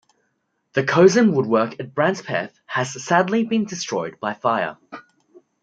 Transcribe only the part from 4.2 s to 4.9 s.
fire.